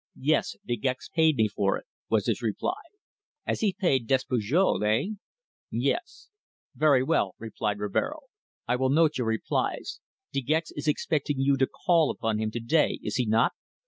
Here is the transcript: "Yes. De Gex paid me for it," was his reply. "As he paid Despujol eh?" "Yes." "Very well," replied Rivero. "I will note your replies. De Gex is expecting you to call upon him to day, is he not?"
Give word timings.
"Yes. 0.19 0.55
De 0.65 0.75
Gex 0.77 1.09
paid 1.09 1.35
me 1.35 1.47
for 1.47 1.77
it," 1.77 1.85
was 2.09 2.25
his 2.25 2.41
reply. 2.41 2.81
"As 3.45 3.59
he 3.59 3.71
paid 3.71 4.07
Despujol 4.07 4.83
eh?" 4.83 5.13
"Yes." 5.69 6.29
"Very 6.73 7.03
well," 7.03 7.35
replied 7.37 7.77
Rivero. 7.77 8.21
"I 8.67 8.77
will 8.77 8.89
note 8.89 9.19
your 9.19 9.27
replies. 9.27 9.99
De 10.33 10.41
Gex 10.41 10.71
is 10.71 10.87
expecting 10.87 11.37
you 11.37 11.55
to 11.55 11.69
call 11.85 12.09
upon 12.09 12.39
him 12.39 12.49
to 12.49 12.59
day, 12.59 12.97
is 13.03 13.17
he 13.17 13.27
not?" 13.27 13.51